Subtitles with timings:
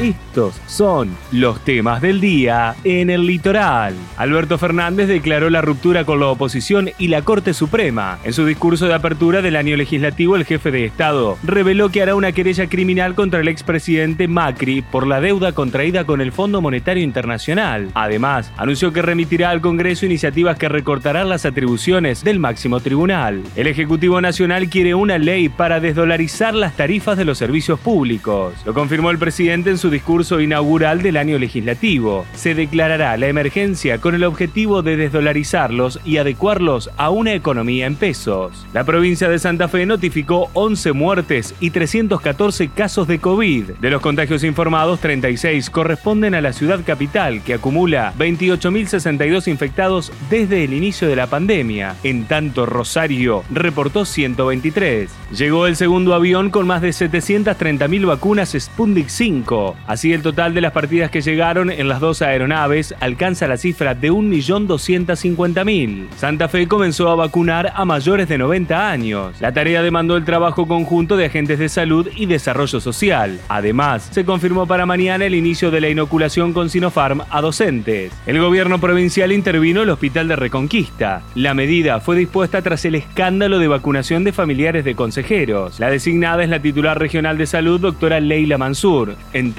[0.00, 3.94] Estos son los temas del día en el litoral.
[4.16, 8.20] Alberto Fernández declaró la ruptura con la oposición y la Corte Suprema.
[8.22, 12.14] En su discurso de apertura del año legislativo, el jefe de Estado reveló que hará
[12.14, 17.02] una querella criminal contra el expresidente Macri por la deuda contraída con el Fondo Monetario
[17.02, 17.88] Internacional.
[17.94, 23.42] Además, anunció que remitirá al Congreso iniciativas que recortarán las atribuciones del máximo tribunal.
[23.56, 28.54] El Ejecutivo Nacional quiere una ley para desdolarizar las tarifas de los servicios públicos.
[28.64, 32.26] Lo confirmó el presidente en su discurso inaugural del año legislativo.
[32.34, 37.96] Se declarará la emergencia con el objetivo de desdolarizarlos y adecuarlos a una economía en
[37.96, 38.66] pesos.
[38.72, 43.64] La provincia de Santa Fe notificó 11 muertes y 314 casos de COVID.
[43.80, 50.64] De los contagios informados, 36 corresponden a la ciudad capital, que acumula 28.062 infectados desde
[50.64, 51.96] el inicio de la pandemia.
[52.02, 55.10] En tanto, Rosario reportó 123.
[55.36, 59.76] Llegó el segundo avión con más de 730.000 vacunas Sputnik 5.
[59.86, 63.94] Así el total de las partidas que llegaron en las dos aeronaves alcanza la cifra
[63.94, 66.08] de 1.250.000.
[66.16, 69.40] Santa Fe comenzó a vacunar a mayores de 90 años.
[69.40, 73.40] La tarea demandó el trabajo conjunto de agentes de salud y desarrollo social.
[73.48, 78.12] Además, se confirmó para mañana el inicio de la inoculación con Sinopharm a docentes.
[78.26, 81.22] El gobierno provincial intervino el hospital de Reconquista.
[81.34, 85.80] La medida fue dispuesta tras el escándalo de vacunación de familiares de consejeros.
[85.80, 89.16] La designada es la titular regional de salud, doctora Leila Mansur.
[89.32, 89.52] En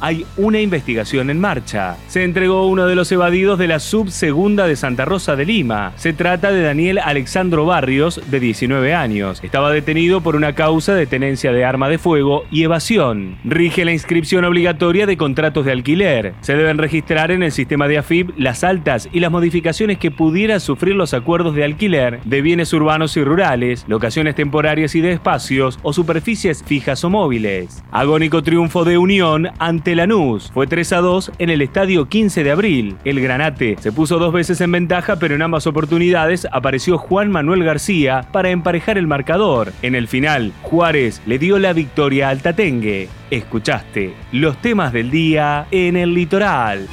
[0.00, 1.96] hay una investigación en marcha.
[2.08, 5.92] Se entregó uno de los evadidos de la subsegunda de Santa Rosa de Lima.
[5.96, 9.40] Se trata de Daniel Alexandro Barrios, de 19 años.
[9.42, 13.38] Estaba detenido por una causa de tenencia de arma de fuego y evasión.
[13.44, 16.34] Rige la inscripción obligatoria de contratos de alquiler.
[16.42, 20.60] Se deben registrar en el sistema de AFIP las altas y las modificaciones que pudieran
[20.60, 25.78] sufrir los acuerdos de alquiler de bienes urbanos y rurales, locaciones temporarias y de espacios
[25.82, 27.82] o superficies fijas o móviles.
[27.90, 28.98] Agónico triunfo de
[29.58, 30.50] Ante Lanús.
[30.52, 32.96] Fue 3 a 2 en el estadio 15 de abril.
[33.04, 37.64] El Granate se puso dos veces en ventaja, pero en ambas oportunidades apareció Juan Manuel
[37.64, 39.72] García para emparejar el marcador.
[39.82, 43.08] En el final, Juárez le dio la victoria al Tatengue.
[43.30, 46.86] Escuchaste los temas del día en el litoral.